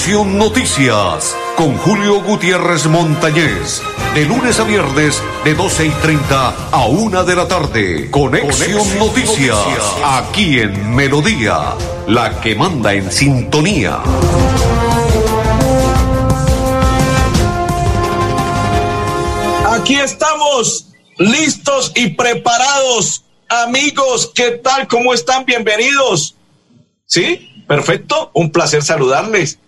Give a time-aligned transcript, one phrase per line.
[0.00, 3.82] Conexión Noticias con Julio Gutiérrez Montañez.
[4.14, 8.10] De lunes a viernes, de 12 y 30 a 1 de la tarde.
[8.10, 9.58] Conexión, Noticias,
[10.02, 11.74] aquí en Melodía,
[12.06, 14.00] la que manda en sintonía.
[19.66, 20.86] Aquí estamos,
[21.18, 23.22] listos y preparados.
[23.50, 24.88] Amigos, ¿qué tal?
[24.88, 25.44] ¿Cómo están?
[25.44, 26.36] Bienvenidos.
[27.04, 27.64] ¿Sí?
[27.68, 28.30] Perfecto.
[28.32, 29.58] Un placer saludarles.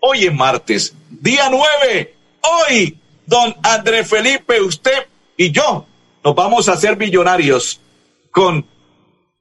[0.00, 2.14] Hoy es martes, día 9.
[2.40, 5.06] Hoy, don André Felipe, usted
[5.36, 5.86] y yo
[6.22, 7.80] nos vamos a hacer millonarios
[8.30, 8.64] con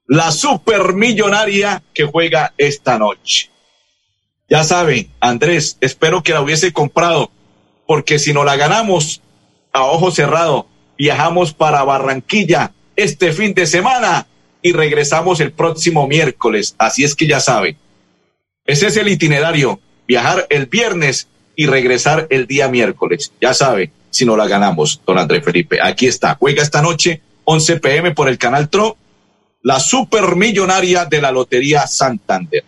[0.08, 3.52] la supermillonaria que juega esta noche.
[4.50, 7.30] Ya saben, Andrés, espero que la hubiese comprado,
[7.86, 9.22] porque si no la ganamos,
[9.74, 10.66] a ojo cerrado,
[10.98, 14.26] viajamos para Barranquilla este fin de semana
[14.64, 16.74] y regresamos el próximo miércoles.
[16.80, 17.78] Así es que ya saben.
[18.66, 19.80] Ese es el itinerario.
[20.08, 23.34] Viajar el viernes y regresar el día miércoles.
[23.42, 25.80] Ya sabe, si no la ganamos, don Andrés Felipe.
[25.82, 26.36] Aquí está.
[26.40, 28.98] Juega esta noche, 11 pm por el canal TRO,
[29.64, 32.64] la supermillonaria de la Lotería Santander.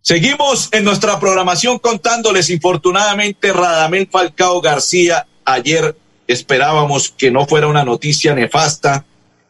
[0.00, 7.84] Seguimos en nuestra programación contándoles, infortunadamente, Radamel Falcao García ayer esperábamos que no fuera una
[7.84, 9.04] noticia nefasta,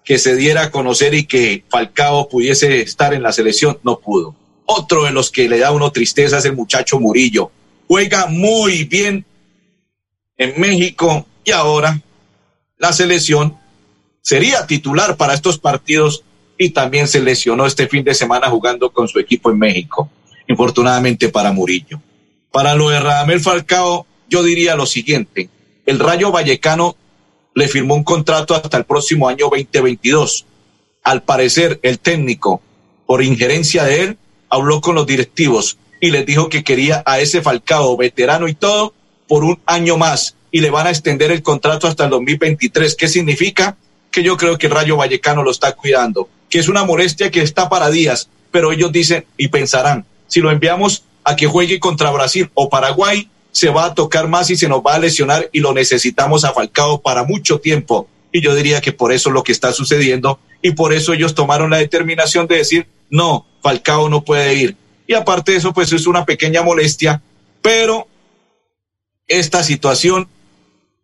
[0.04, 4.34] que se diera a conocer y que Falcao pudiese estar en la selección, no pudo.
[4.66, 7.50] Otro de los que le da uno tristeza es el muchacho Murillo.
[7.88, 9.24] Juega muy bien
[10.36, 12.00] en México y ahora
[12.78, 13.56] la selección
[14.20, 16.24] sería titular para estos partidos
[16.56, 20.10] y también se lesionó este fin de semana jugando con su equipo en México,
[20.48, 22.00] infortunadamente para Murillo.
[22.50, 25.48] Para lo de Radamel Falcao, yo diría lo siguiente,
[25.86, 26.96] el Rayo Vallecano
[27.54, 30.46] le firmó un contrato hasta el próximo año 2022.
[31.02, 32.62] Al parecer, el técnico,
[33.06, 34.18] por injerencia de él,
[34.52, 38.92] habló con los directivos y les dijo que quería a ese Falcao, veterano y todo,
[39.26, 42.94] por un año más y le van a extender el contrato hasta el 2023.
[42.94, 43.78] ¿Qué significa?
[44.10, 47.40] Que yo creo que el Rayo Vallecano lo está cuidando, que es una molestia que
[47.40, 52.10] está para días, pero ellos dicen y pensarán, si lo enviamos a que juegue contra
[52.10, 55.60] Brasil o Paraguay, se va a tocar más y se nos va a lesionar y
[55.60, 58.06] lo necesitamos a Falcao para mucho tiempo.
[58.32, 61.34] Y yo diría que por eso es lo que está sucediendo y por eso ellos
[61.34, 64.76] tomaron la determinación de decir, no, Falcao no puede ir.
[65.06, 67.20] Y aparte de eso, pues es una pequeña molestia,
[67.60, 68.08] pero
[69.28, 70.28] esta situación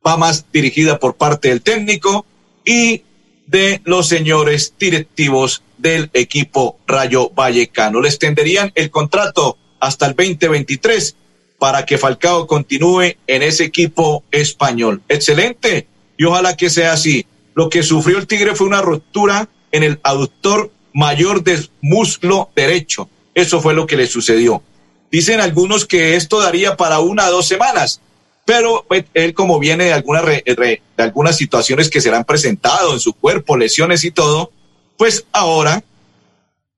[0.06, 2.24] va más dirigida por parte del técnico
[2.64, 3.02] y
[3.46, 8.00] de los señores directivos del equipo Rayo Vallecano.
[8.00, 11.16] Le extenderían el contrato hasta el 2023
[11.58, 15.02] para que Falcao continúe en ese equipo español.
[15.08, 15.86] Excelente
[16.18, 17.24] y ojalá que sea así.
[17.54, 23.08] Lo que sufrió el Tigre fue una ruptura en el aductor mayor del muslo derecho.
[23.34, 24.62] Eso fue lo que le sucedió.
[25.10, 28.00] Dicen algunos que esto daría para una o dos semanas,
[28.44, 32.92] pero pues, él como viene de algunas, de algunas situaciones que se le han presentado
[32.92, 34.52] en su cuerpo, lesiones y todo,
[34.96, 35.82] pues ahora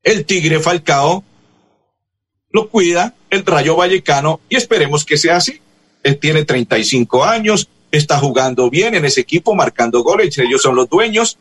[0.03, 1.25] el Tigre Falcao
[2.51, 5.61] lo cuida el Rayo Vallecano y esperemos que sea así.
[6.03, 10.89] Él tiene 35 años, está jugando bien en ese equipo, marcando goles, ellos son los
[10.89, 11.39] dueños,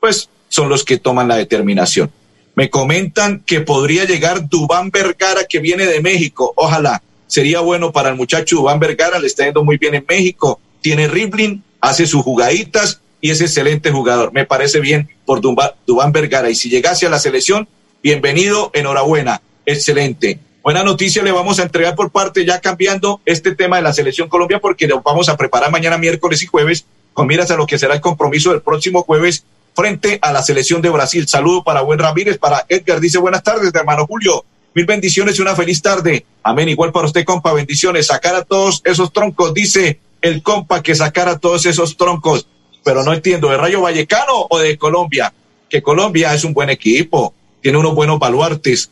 [0.00, 2.10] pues son los que toman la determinación.
[2.54, 7.02] Me comentan que podría llegar Dubán Vergara que viene de México, ojalá.
[7.26, 11.08] Sería bueno para el muchacho Dubán Vergara, le está yendo muy bien en México, tiene
[11.08, 14.32] Riblin, hace sus jugaditas y es excelente jugador.
[14.32, 17.68] Me parece bien por Dubán Vergara y si llegase a la selección,
[18.02, 20.38] bienvenido, enhorabuena, excelente.
[20.62, 24.28] Buena noticia le vamos a entregar por parte ya cambiando este tema de la selección
[24.28, 27.80] Colombia porque lo vamos a preparar mañana miércoles y jueves con miras a lo que
[27.80, 31.26] será el compromiso del próximo jueves frente a la selección de Brasil.
[31.26, 34.44] Saludo para Buen Ramírez, para Edgar, dice buenas tardes, hermano Julio.
[34.72, 36.24] Mil bendiciones y una feliz tarde.
[36.44, 36.68] Amén.
[36.68, 38.06] Igual para usted, compa, bendiciones.
[38.06, 42.46] Sacar a todos esos troncos, dice el compa que sacar a todos esos troncos.
[42.84, 45.32] Pero no entiendo, ¿de Rayo Vallecano o de Colombia?
[45.68, 48.90] Que Colombia es un buen equipo, tiene unos buenos baluartes,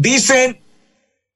[0.00, 0.59] Dicen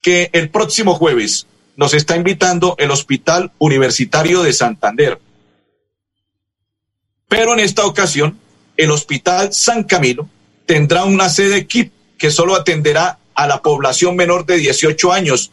[0.05, 1.47] que el próximo jueves
[1.77, 5.19] nos está invitando el Hospital Universitario de Santander.
[7.27, 8.37] Pero en esta ocasión,
[8.77, 10.29] el Hospital San Camilo
[10.67, 15.49] tendrá una sede KIP que solo atenderá a la población menor de 18 años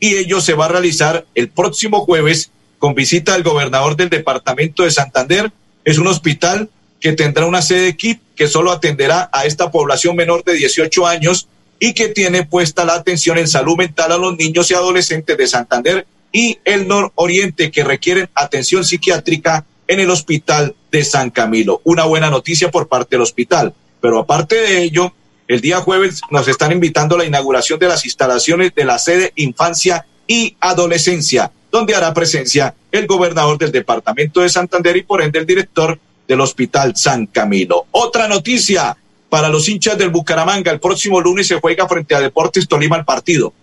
[0.00, 2.50] y ello se va a realizar el próximo jueves
[2.80, 5.52] con visita del gobernador del departamento de Santander.
[5.84, 10.42] Es un hospital que tendrá una sede KIP que solo atenderá a esta población menor
[10.42, 11.46] de 18 años
[11.84, 15.48] y que tiene puesta la atención en salud mental a los niños y adolescentes de
[15.48, 21.80] Santander y el nororiente que requieren atención psiquiátrica en el hospital de San Camilo.
[21.82, 23.74] Una buena noticia por parte del hospital.
[24.00, 25.12] Pero aparte de ello,
[25.48, 29.32] El día jueves nos están invitando a la inauguración de las instalaciones de la sede
[29.36, 35.40] Infancia y Adolescencia, donde hará presencia el gobernador del departamento de Santander y por ende
[35.40, 37.86] el director del Hospital San Camilo.
[37.90, 38.96] Otra noticia
[39.32, 43.06] para los hinchas del Bucaramanga, el próximo lunes se juega frente a Deportes Tolima el
[43.06, 43.54] partido.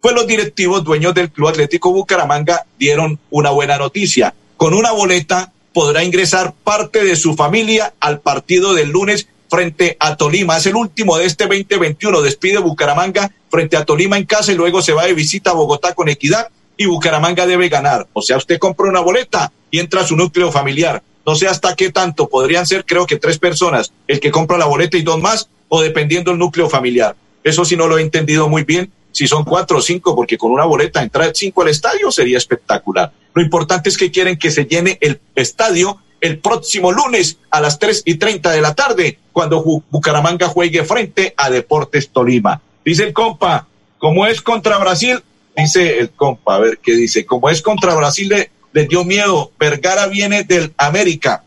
[0.00, 4.32] Pues los directivos dueños del Club Atlético Bucaramanga dieron una buena noticia.
[4.56, 10.16] Con una boleta podrá ingresar parte de su familia al partido del lunes frente a
[10.16, 10.56] Tolima.
[10.56, 12.22] Es el último de este 2021.
[12.22, 15.94] Despide Bucaramanga frente a Tolima en casa y luego se va de visita a Bogotá
[15.94, 18.06] con equidad y Bucaramanga debe ganar.
[18.12, 21.02] O sea, usted compra una boleta y entra a su núcleo familiar.
[21.28, 24.64] No sé hasta qué tanto, podrían ser creo que tres personas, el que compra la
[24.64, 27.16] boleta y dos más, o dependiendo del núcleo familiar.
[27.44, 30.50] Eso sí no lo he entendido muy bien, si son cuatro o cinco, porque con
[30.52, 33.12] una boleta entrar cinco al estadio sería espectacular.
[33.34, 37.78] Lo importante es que quieren que se llene el estadio el próximo lunes a las
[37.78, 42.62] tres y treinta de la tarde, cuando Bucaramanga juegue frente a Deportes Tolima.
[42.86, 43.66] Dice el compa,
[43.98, 45.22] como es contra Brasil,
[45.54, 48.32] dice el compa, a ver qué dice, como es contra Brasil
[48.72, 51.44] le, dio miedo, Vergara viene del América.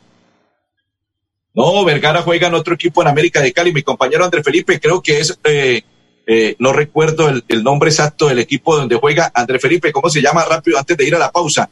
[1.53, 5.01] No, Vergara juega en otro equipo en América de Cali, mi compañero André Felipe, creo
[5.01, 5.81] que es, eh,
[6.25, 10.45] eh, no recuerdo el, nombre exacto del equipo donde juega André Felipe, ¿cómo se llama
[10.45, 11.69] rápido antes de ir a la pausa?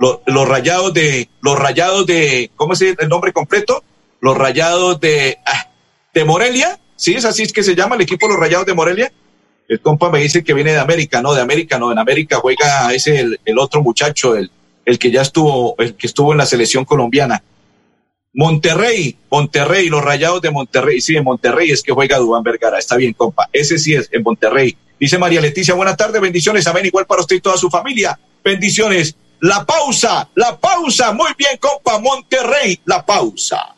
[0.00, 3.84] los, rayados de, los rayados de, ¿cómo es el nombre completo?
[4.20, 5.68] Los rayados de, ah,
[6.14, 7.14] de Morelia, ¿sí?
[7.14, 9.12] Es así es que se llama el equipo Los Rayados de Morelia.
[9.68, 12.92] El compa me dice que viene de América, no, de América, no, en América juega
[12.92, 14.50] ese el, el otro muchacho, el,
[14.84, 17.42] el que ya estuvo, el que estuvo en la selección colombiana.
[18.32, 22.96] Monterrey, Monterrey, los rayados de Monterrey, sí, en Monterrey es que juega Dubán Vergara, está
[22.96, 24.76] bien, compa, ese sí es en Monterrey.
[25.00, 29.16] Dice María Leticia, buenas tardes, bendiciones, amén, igual para usted y toda su familia, bendiciones.
[29.40, 31.12] La pausa, la pausa.
[31.12, 33.74] Muy bien, compa Monterrey, la pausa.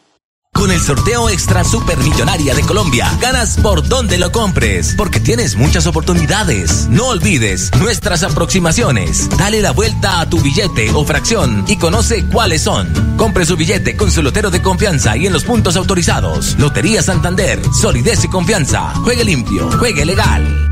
[0.55, 5.87] Con el sorteo extra supermillonaria de Colombia, ganas por donde lo compres, porque tienes muchas
[5.87, 6.87] oportunidades.
[6.89, 9.29] No olvides nuestras aproximaciones.
[9.37, 13.17] Dale la vuelta a tu billete o fracción y conoce cuáles son.
[13.17, 16.57] Compre su billete con su lotero de confianza y en los puntos autorizados.
[16.59, 18.95] Lotería Santander, solidez y confianza.
[19.03, 20.72] Juegue limpio, juegue legal.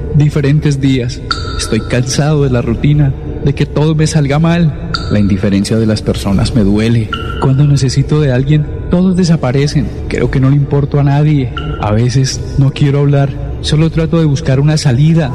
[0.15, 1.21] diferentes días.
[1.57, 3.13] Estoy cansado de la rutina
[3.43, 4.91] de que todo me salga mal.
[5.11, 7.09] La indiferencia de las personas me duele.
[7.41, 9.87] Cuando necesito de alguien, todos desaparecen.
[10.07, 11.53] Creo que no le importo a nadie.
[11.81, 13.29] A veces no quiero hablar,
[13.61, 15.31] solo trato de buscar una salida.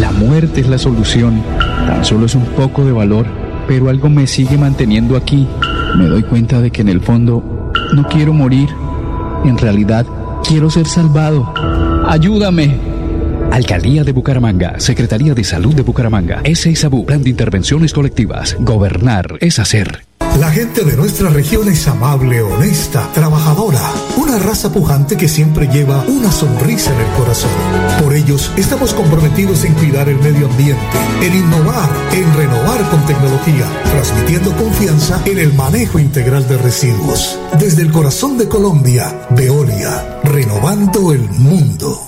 [0.00, 1.42] La muerte es la solución.
[1.86, 3.26] Tan solo es un poco de valor,
[3.66, 5.46] pero algo me sigue manteniendo aquí.
[5.96, 8.68] Me doy cuenta de que en el fondo no quiero morir.
[9.44, 10.06] En realidad,
[10.46, 11.52] quiero ser salvado.
[12.06, 12.87] Ayúdame.
[13.50, 18.56] Alcaldía de Bucaramanga, Secretaría de Salud de Bucaramanga, SISABU, Plan de Intervenciones Colectivas.
[18.60, 20.08] Gobernar es hacer.
[20.38, 23.80] La gente de nuestra región es amable, honesta, trabajadora,
[24.16, 27.50] una raza pujante que siempre lleva una sonrisa en el corazón.
[28.00, 30.80] Por ellos estamos comprometidos en cuidar el medio ambiente,
[31.22, 37.36] en innovar, en renovar con tecnología, transmitiendo confianza en el manejo integral de residuos.
[37.58, 42.07] Desde el corazón de Colombia, Veolia, renovando el mundo.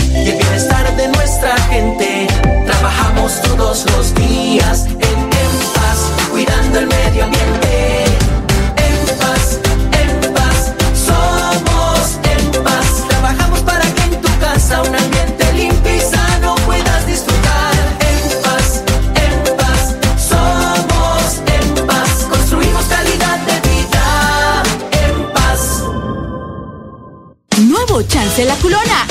[0.13, 2.27] y el bienestar de nuestra gente.
[2.65, 5.29] Trabajamos todos los días en,
[5.73, 5.99] paz,
[6.31, 8.05] cuidando el medio ambiente.
[8.77, 9.59] En paz,
[10.01, 10.73] en paz,
[11.07, 13.07] somos en paz.
[13.07, 17.73] Trabajamos para que en tu casa un ambiente limpio y sano puedas disfrutar.
[18.11, 18.83] En paz,
[19.25, 19.95] en paz,
[20.29, 22.27] somos en paz.
[22.29, 24.63] Construimos calidad de vida.
[25.05, 25.83] En paz.
[27.57, 29.10] Nuevo Chance la culona.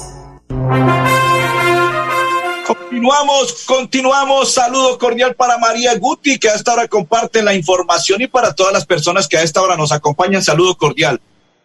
[3.01, 4.53] Continuamos, continuamos.
[4.53, 8.71] Saludo cordial para María Guti, que a esta hora comparte la información, y para todas
[8.71, 10.43] las personas que a esta hora nos acompañan.
[10.43, 11.19] Saludo cordial.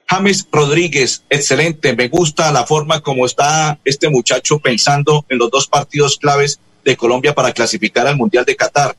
[0.06, 1.94] James Rodríguez, excelente.
[1.94, 6.96] Me gusta la forma como está este muchacho pensando en los dos partidos claves de
[6.96, 8.96] Colombia para clasificar al Mundial de Qatar.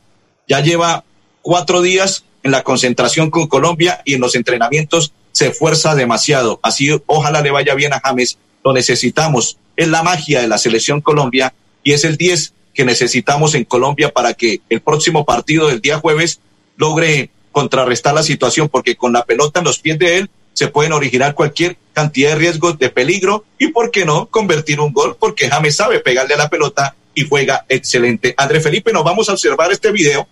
[0.47, 1.05] Ya lleva
[1.41, 6.59] cuatro días en la concentración con Colombia y en los entrenamientos se esfuerza demasiado.
[6.61, 8.37] Así, ojalá le vaya bien a James.
[8.63, 9.57] Lo necesitamos.
[9.75, 11.51] Es la magia de la selección Colombia
[11.87, 15.99] y es el 10 que necesitamos en Colombia para que el próximo partido del día
[15.99, 16.41] jueves
[16.75, 20.91] logre contrarrestar la situación, porque con la pelota en los pies de él se pueden
[20.91, 25.47] originar cualquier cantidad de riesgos de peligro y, ¿por qué no?, convertir un gol, porque
[25.47, 28.33] James sabe pegarle a la pelota y juega excelente.
[28.35, 30.27] André Felipe, nos vamos a observar este video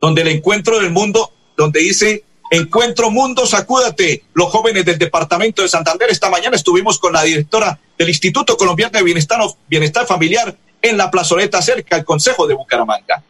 [0.00, 4.24] donde el encuentro del mundo, donde dice Encuentro Mundo, sacúdate.
[4.34, 8.92] Los jóvenes del departamento de Santander, esta mañana estuvimos con la directora del Instituto Colombiano
[8.96, 13.22] de Bienestar, Bienestar Familiar en la plazoleta cerca al Consejo de Bucaramanga.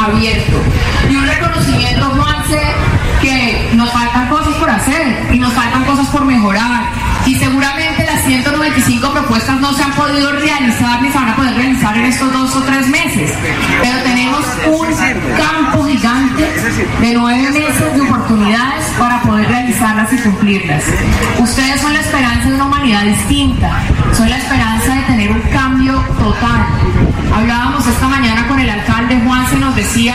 [0.00, 0.56] Abierto.
[1.10, 2.60] Y un reconocimiento, Juanse,
[3.20, 6.84] que nos faltan cosas por hacer y nos faltan cosas por mejorar.
[7.26, 11.54] Y seguramente las 195 propuestas no se han podido realizar ni se van a poder
[11.54, 13.32] realizar en estos dos o tres meses.
[13.82, 14.86] Pero tenemos un
[15.36, 16.44] campo gigante
[17.00, 17.85] de nueve meses
[19.76, 20.84] realizarlas y cumplirlas.
[21.38, 23.82] Ustedes son la esperanza de una humanidad distinta,
[24.16, 26.66] son la esperanza de tener un cambio total.
[27.34, 30.14] Hablábamos esta mañana con el alcalde Juan, se nos decía,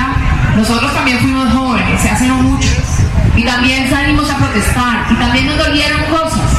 [0.56, 2.70] nosotros también fuimos jóvenes, se hace no mucho,
[3.36, 6.58] y también salimos a protestar, y también nos dolieron cosas.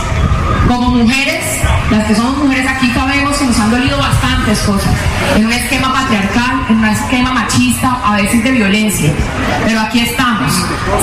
[0.69, 1.43] Como mujeres,
[1.91, 4.93] las que somos mujeres aquí sabemos que nos han dolido bastantes cosas,
[5.37, 9.13] en un esquema patriarcal, en un esquema machista, a veces de violencia.
[9.65, 10.53] Pero aquí estamos,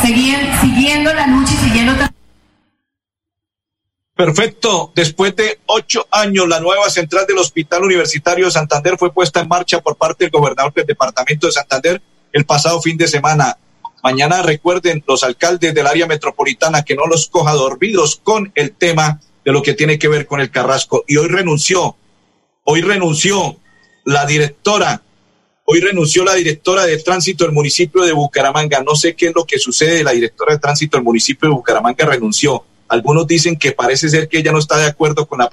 [0.01, 1.38] siguiendo la lucha
[4.19, 4.91] Perfecto.
[4.93, 9.48] Después de ocho años, la nueva central del Hospital Universitario de Santander fue puesta en
[9.48, 12.01] marcha por parte del gobernador del departamento de Santander
[12.33, 13.57] el pasado fin de semana.
[14.03, 19.21] Mañana recuerden los alcaldes del área metropolitana que no los coja dormidos con el tema
[19.45, 21.05] de lo que tiene que ver con el Carrasco.
[21.07, 21.95] Y hoy renunció,
[22.65, 23.57] hoy renunció
[24.03, 25.01] la directora,
[25.71, 28.81] hoy renunció la directora de tránsito del municipio de Bucaramanga.
[28.81, 32.07] No sé qué es lo que sucede, la directora de tránsito del municipio de Bucaramanga
[32.07, 32.63] renunció.
[32.88, 35.47] Algunos dicen que parece ser que ella no está de acuerdo con la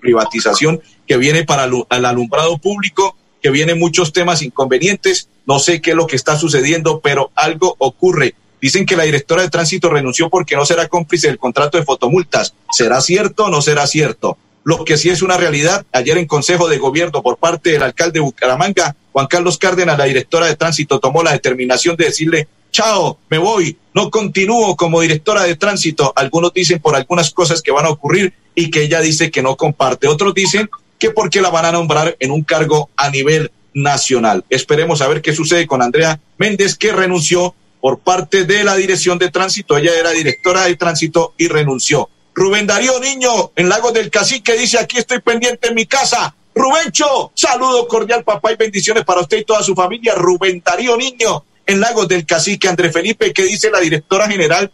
[0.00, 5.30] privatización que viene para el alumbrado público, que vienen muchos temas inconvenientes.
[5.46, 8.34] No sé qué es lo que está sucediendo, pero algo ocurre.
[8.60, 12.52] Dicen que la directora de tránsito renunció porque no será cómplice del contrato de fotomultas.
[12.72, 14.36] ¿Será cierto o no será cierto?
[14.64, 18.18] Lo que sí es una realidad, ayer en Consejo de Gobierno por parte del alcalde
[18.18, 23.18] de Bucaramanga, Juan Carlos Cárdenas, la directora de tránsito, tomó la determinación de decirle, chao,
[23.28, 26.12] me voy, no continúo como directora de tránsito.
[26.16, 29.56] Algunos dicen por algunas cosas que van a ocurrir y que ella dice que no
[29.56, 30.08] comparte.
[30.08, 34.44] Otros dicen que porque la van a nombrar en un cargo a nivel nacional.
[34.50, 39.18] Esperemos a ver qué sucede con Andrea Méndez, que renunció por parte de la dirección
[39.18, 39.76] de tránsito.
[39.76, 42.08] Ella era directora de tránsito y renunció.
[42.34, 46.34] Rubén Darío Niño, en Lagos del Cacique, dice, aquí estoy pendiente en mi casa.
[46.54, 50.14] Rubencho, saludo cordial, papá, y bendiciones para usted y toda su familia.
[50.14, 54.70] Rubén Darío Niño, en Lagos del Cacique, André Felipe, que dice la directora general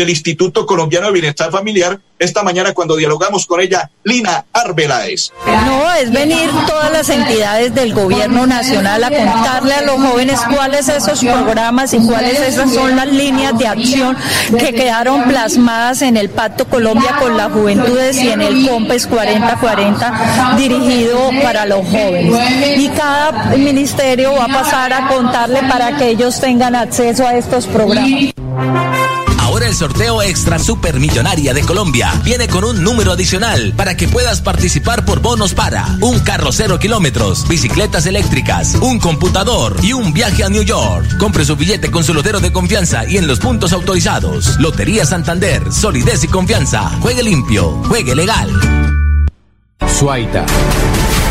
[0.00, 5.32] del Instituto Colombiano de Bienestar Familiar esta mañana cuando dialogamos con ella, Lina Arbeláez.
[5.46, 10.88] No, es venir todas las entidades del gobierno nacional a contarle a los jóvenes cuáles
[10.88, 14.16] esos programas y cuáles esas son las líneas de acción
[14.58, 20.56] que quedaron plasmadas en el Pacto Colombia con las Juventudes y en el COMPES 4040
[20.58, 22.78] dirigido para los jóvenes.
[22.78, 27.66] Y cada ministerio va a pasar a contarle para que ellos tengan acceso a estos
[27.66, 28.34] programas
[29.70, 35.04] el sorteo Extra Supermillonaria de Colombia viene con un número adicional para que puedas participar
[35.04, 40.48] por bonos para un carro cero kilómetros, bicicletas eléctricas, un computador y un viaje a
[40.48, 41.16] New York.
[41.18, 44.58] Compre su billete con su lotero de confianza y en los puntos autorizados.
[44.58, 46.90] Lotería Santander, solidez y confianza.
[47.00, 48.50] Juegue limpio, juegue legal.
[49.86, 50.46] Suaita.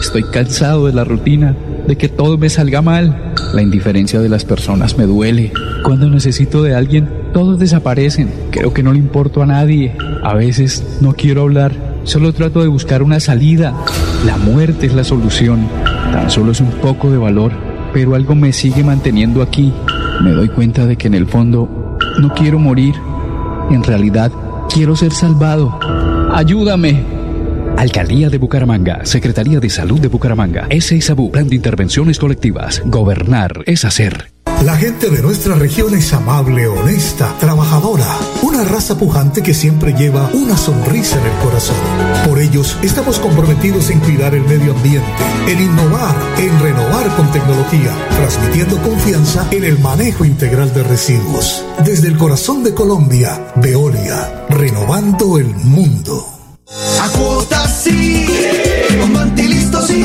[0.00, 1.54] Estoy cansado de la rutina,
[1.86, 3.32] de que todo me salga mal.
[3.54, 5.52] La indiferencia de las personas me duele.
[5.82, 8.30] Cuando necesito de alguien, todos desaparecen.
[8.50, 9.96] Creo que no le importo a nadie.
[10.22, 11.72] A veces no quiero hablar,
[12.04, 13.74] solo trato de buscar una salida.
[14.26, 15.66] La muerte es la solución.
[16.12, 17.52] Tan solo es un poco de valor,
[17.92, 19.72] pero algo me sigue manteniendo aquí.
[20.22, 22.94] Me doy cuenta de que en el fondo no quiero morir.
[23.70, 24.30] En realidad,
[24.72, 25.78] quiero ser salvado.
[26.32, 27.15] Ayúdame.
[27.76, 32.82] Alcaldía de Bucaramanga, Secretaría de Salud de Bucaramanga, SISABU, Plan de Intervenciones Colectivas.
[32.86, 34.32] Gobernar es hacer.
[34.64, 38.06] La gente de nuestra región es amable, honesta, trabajadora,
[38.42, 41.76] una raza pujante que siempre lleva una sonrisa en el corazón.
[42.26, 45.06] Por ellos estamos comprometidos en cuidar el medio ambiente,
[45.46, 51.62] en innovar, en renovar con tecnología, transmitiendo confianza en el manejo integral de residuos.
[51.84, 56.35] Desde el corazón de Colombia, Veolia, renovando el mundo.
[56.68, 58.26] A cuotas sí,
[59.00, 60.04] con listo sí.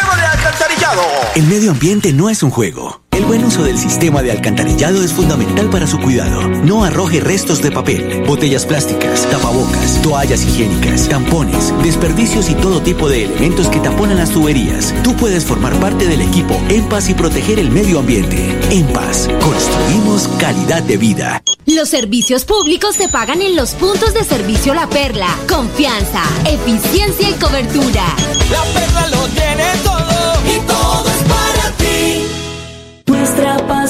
[0.91, 1.31] alcantarillado.
[1.35, 3.01] El medio ambiente no es un juego.
[3.11, 6.47] El buen uso del sistema de alcantarillado es fundamental para su cuidado.
[6.47, 13.09] No arroje restos de papel, botellas plásticas, tapabocas, toallas higiénicas, tampones, desperdicios y todo tipo
[13.09, 14.93] de elementos que taponan las tuberías.
[15.03, 18.57] Tú puedes formar parte del equipo En Paz y proteger el medio ambiente.
[18.69, 21.43] En Paz, construimos calidad de vida.
[21.65, 25.27] Los servicios públicos se pagan en los puntos de servicio La Perla.
[25.47, 28.03] Confianza, eficiencia y cobertura.
[28.49, 29.90] La Perla lo tiene todo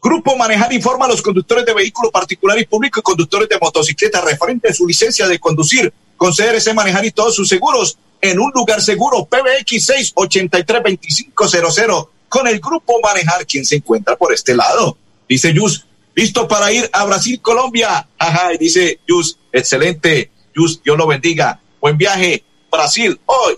[0.00, 4.24] Grupo Manejar informa a los conductores de vehículos particulares y públicos y conductores de motocicletas
[4.24, 8.52] referente a su licencia de conducir con CRC Manejar y todos sus seguros en un
[8.54, 14.96] lugar seguro PBX 683-2500 con el Grupo Manejar, quien se encuentra por este lado.
[15.28, 15.84] Dice Yus,
[16.14, 18.06] listo para ir a Brasil, Colombia.
[18.18, 20.30] Ajá, y dice Yus, excelente.
[20.54, 21.60] Yus, Dios lo bendiga.
[21.80, 22.44] Buen viaje.
[22.70, 23.54] Brasil, hoy.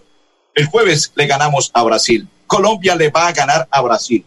[0.55, 2.29] El jueves le ganamos a Brasil.
[2.47, 4.25] Colombia le va a ganar a Brasil.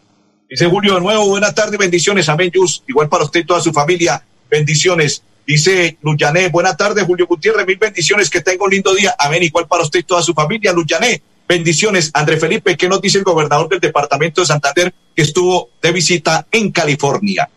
[0.53, 2.83] Dice Julio de nuevo, buenas tardes, bendiciones, amén, Yus.
[2.87, 5.23] Igual para usted y toda su familia, bendiciones.
[5.47, 9.65] Dice Luyané, buenas tardes, Julio Gutiérrez, mil bendiciones, que tenga un lindo día, amén, igual
[9.65, 11.23] para usted y toda su familia, Luyané.
[11.49, 15.91] Bendiciones, André Felipe, ¿qué nos dice el gobernador del departamento de Santander que estuvo de
[15.91, 17.49] visita en California?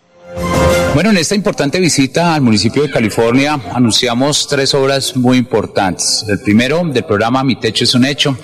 [0.94, 6.24] Bueno, en esta importante visita al municipio de California anunciamos tres obras muy importantes.
[6.26, 8.38] El primero del programa Mi Techo es un Hecho,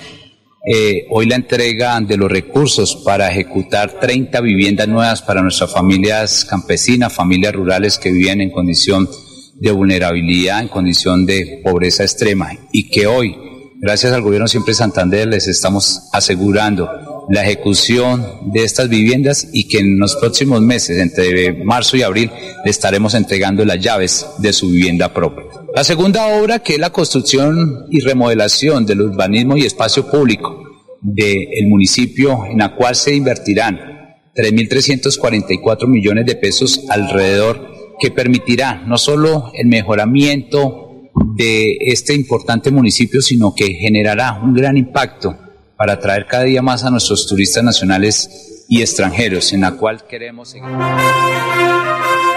[0.65, 6.45] eh, hoy la entrega de los recursos para ejecutar 30 viviendas nuevas para nuestras familias
[6.45, 9.09] campesinas, familias rurales que viven en condición
[9.55, 12.51] de vulnerabilidad, en condición de pobreza extrema.
[12.71, 13.35] Y que hoy,
[13.81, 16.89] gracias al gobierno siempre Santander, les estamos asegurando
[17.29, 22.31] la ejecución de estas viviendas y que en los próximos meses, entre marzo y abril,
[22.63, 25.45] le estaremos entregando las llaves de su vivienda propia.
[25.75, 30.61] La segunda obra, que es la construcción y remodelación del urbanismo y espacio público
[31.01, 33.79] del municipio, en la cual se invertirán
[34.35, 43.21] 3.344 millones de pesos alrededor que permitirá no solo el mejoramiento de este importante municipio,
[43.21, 45.37] sino que generará un gran impacto
[45.83, 50.55] para atraer cada día más a nuestros turistas nacionales y extranjeros, en la cual queremos.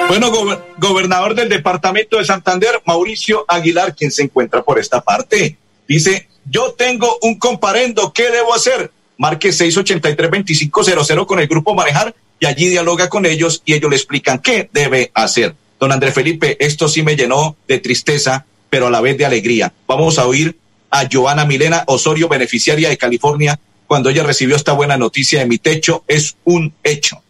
[0.09, 0.33] Bueno,
[0.79, 5.57] gobernador del departamento de Santander, Mauricio Aguilar, quien se encuentra por esta parte,
[5.87, 8.91] dice, yo tengo un comparendo, ¿qué debo hacer?
[9.17, 14.41] Marque 683-2500 con el grupo Manejar y allí dialoga con ellos y ellos le explican
[14.41, 15.55] qué debe hacer.
[15.79, 19.73] Don Andrés Felipe, esto sí me llenó de tristeza, pero a la vez de alegría.
[19.87, 20.59] Vamos a oír
[20.91, 25.59] a Joana Milena Osorio, beneficiaria de California, cuando ella recibió esta buena noticia de mi
[25.59, 26.05] techo.
[26.07, 27.23] Es un hecho.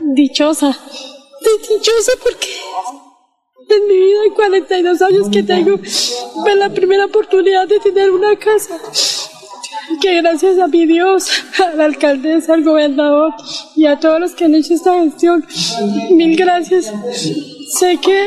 [0.00, 0.78] Dichosa
[1.68, 2.48] dichosa porque
[3.68, 8.36] en mi vida, en 42 años que tengo, fue la primera oportunidad de tener una
[8.36, 8.78] casa.
[10.00, 13.34] Que gracias a mi Dios, a la alcaldesa, al gobernador
[13.76, 15.44] y a todos los que han hecho esta gestión,
[16.10, 16.92] mil gracias.
[17.68, 18.26] Sé que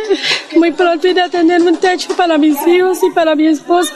[0.57, 3.93] muy pronto iré a tener un techo para mis hijos y para mi esposo.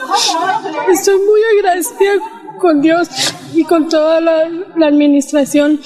[0.90, 2.12] Estoy muy agradecida
[2.60, 3.08] con Dios
[3.54, 4.48] y con toda la,
[4.86, 5.80] administración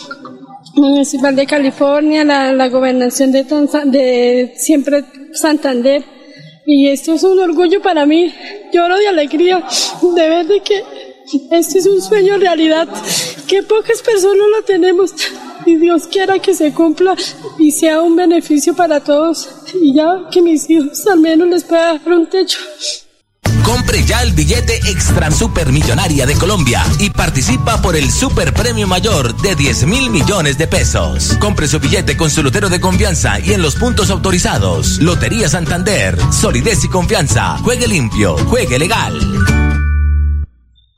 [0.75, 6.05] Municipal de California, la, gobernación de, de siempre Santander.
[6.67, 8.35] Y esto es un orgullo para mí.
[8.73, 9.63] Lloro de alegría
[10.03, 10.83] de ver de que
[11.51, 12.89] este es un sueño realidad,
[13.47, 15.13] que pocas personas lo tenemos.
[15.67, 17.15] Y Dios quiera que se cumpla
[17.59, 19.49] y sea un beneficio para todos.
[19.81, 22.59] Y ya que mis hijos al menos les pueda dar un techo.
[23.63, 28.87] Compre ya el billete Extra Super Millonaria de Colombia y participa por el Super Premio
[28.87, 31.35] Mayor de 10 mil millones de pesos.
[31.41, 34.99] Compre su billete con su lotero de confianza y en los puntos autorizados.
[35.01, 37.57] Lotería Santander, solidez y confianza.
[37.59, 39.64] Juegue limpio, juegue legal.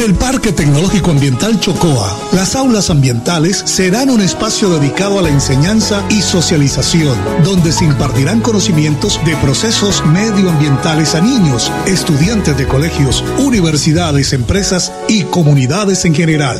[0.00, 5.28] En el Parque Tecnológico Ambiental Chocoa, las aulas ambientales serán un espacio dedicado a la
[5.28, 13.22] enseñanza y socialización, donde se impartirán conocimientos de procesos medioambientales a niños, estudiantes de colegios,
[13.40, 16.58] universidades, empresas y comunidades en general.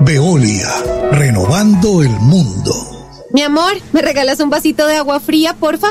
[0.00, 0.70] Veolia,
[1.12, 2.72] renovando el mundo.
[3.30, 5.90] Mi amor, ¿me regalas un vasito de agua fría, porfa?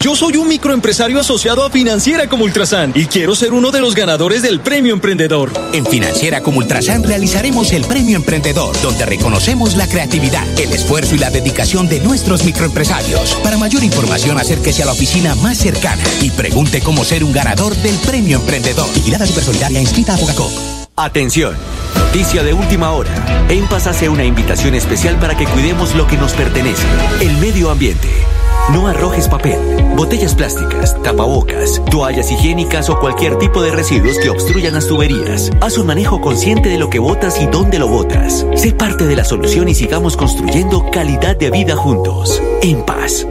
[0.00, 3.96] Yo soy un microempresario asociado a Financiera como Ultrasan y quiero ser uno de los
[3.96, 5.50] ganadores del Premio Emprendedor.
[5.72, 11.18] En Financiera como Ultrasan realizaremos el Premio Emprendedor, donde reconocemos la creatividad, el esfuerzo y
[11.18, 13.34] la dedicación de nuestros microempresarios.
[13.42, 17.74] Para mayor información, acérquese a la oficina más cercana y pregunte cómo ser un ganador
[17.74, 18.86] del Premio Emprendedor.
[18.94, 20.52] Vigilada Supersolidaria inscrita a Bogacop.
[20.94, 21.56] Atención,
[21.96, 23.10] noticia de última hora.
[23.48, 26.86] En Paz hace una invitación especial para que cuidemos lo que nos pertenece,
[27.20, 28.08] el medio ambiente.
[28.72, 29.58] No arrojes papel,
[29.96, 35.50] botellas plásticas, tapabocas, toallas higiénicas o cualquier tipo de residuos que obstruyan las tuberías.
[35.62, 38.44] Haz un manejo consciente de lo que botas y dónde lo botas.
[38.56, 42.42] Sé parte de la solución y sigamos construyendo calidad de vida juntos.
[42.60, 43.26] En paz.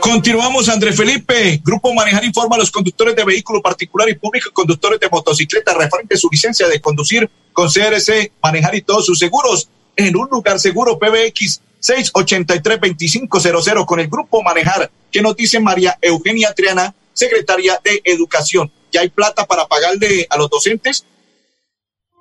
[0.00, 1.60] Continuamos, André Felipe.
[1.64, 5.74] Grupo Manejar informa a los conductores de vehículo particular y público y conductores de motocicleta
[5.74, 10.28] referente a su licencia de conducir con CRC, manejar y todos sus seguros en un
[10.28, 14.90] lugar seguro PBX 683-2500 con el Grupo Manejar.
[15.10, 18.72] ¿Qué nos dice María Eugenia Triana, secretaria de Educación?
[18.90, 21.04] ¿Ya hay plata para pagarle a los docentes?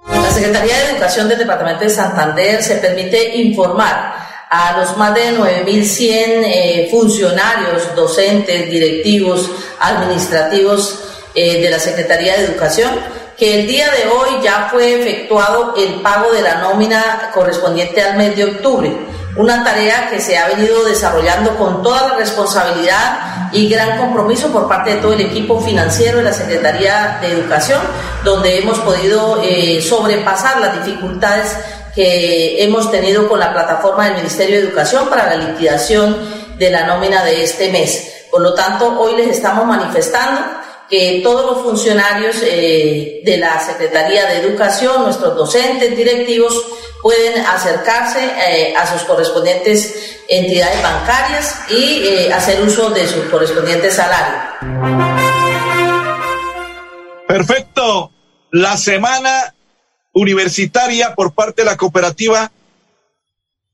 [0.07, 4.15] La Secretaría de Educación del Departamento de Santander se permite informar
[4.49, 9.49] a los más de 9.100 eh, funcionarios, docentes, directivos,
[9.79, 10.99] administrativos
[11.33, 12.99] eh, de la Secretaría de Educación,
[13.37, 18.17] que el día de hoy ya fue efectuado el pago de la nómina correspondiente al
[18.17, 18.91] mes de octubre.
[19.35, 24.67] Una tarea que se ha venido desarrollando con toda la responsabilidad y gran compromiso por
[24.67, 27.81] parte de todo el equipo financiero de la Secretaría de Educación,
[28.23, 31.55] donde hemos podido eh, sobrepasar las dificultades
[31.95, 36.17] que hemos tenido con la plataforma del Ministerio de Educación para la liquidación
[36.57, 38.25] de la nómina de este mes.
[38.29, 40.41] Por lo tanto, hoy les estamos manifestando
[40.89, 46.53] que todos los funcionarios eh, de la Secretaría de Educación, nuestros docentes, directivos,
[47.03, 53.91] pueden acercarse eh, a sus correspondientes entidades bancarias y eh, hacer uso de su correspondiente
[53.91, 54.41] salario.
[57.27, 58.11] Perfecto.
[58.51, 59.53] La semana
[60.13, 62.51] universitaria por parte de la cooperativa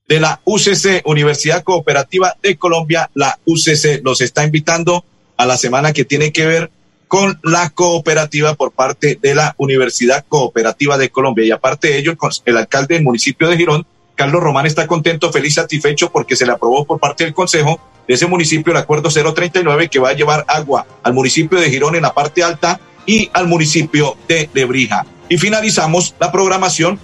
[0.08, 5.06] de la UCC, Universidad Cooperativa de Colombia, la UCC, los está invitando
[5.38, 6.72] a la semana que tiene que ver
[7.10, 11.44] con la cooperativa por parte de la Universidad Cooperativa de Colombia.
[11.44, 15.56] Y aparte de ello, el alcalde del municipio de Girón, Carlos Román, está contento, feliz,
[15.56, 19.90] satisfecho porque se le aprobó por parte del Consejo de ese municipio el acuerdo 039
[19.90, 23.48] que va a llevar agua al municipio de Girón en la parte alta y al
[23.48, 25.08] municipio de Lebrija.
[25.30, 27.00] Y finalizamos la programación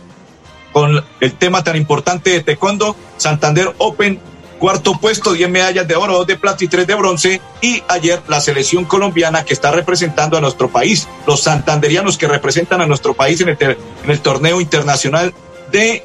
[0.71, 4.19] con el tema tan importante de Taekwondo, Santander Open,
[4.59, 7.41] cuarto puesto, 10 medallas de oro, 2 de plata y 3 de bronce.
[7.61, 12.81] Y ayer la selección colombiana que está representando a nuestro país, los santanderianos que representan
[12.81, 15.33] a nuestro país en el, torneo internacional
[15.71, 16.03] de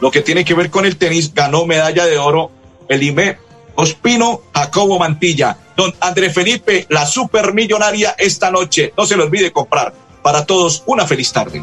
[0.00, 2.50] lo que tiene que ver con el tenis, ganó medalla de oro
[2.88, 3.38] el IME
[3.76, 5.58] Ospino Jacobo Mantilla.
[5.76, 8.92] Don André Felipe, la supermillonaria esta noche.
[8.96, 9.92] No se le olvide comprar
[10.22, 11.62] para todos, una feliz tarde.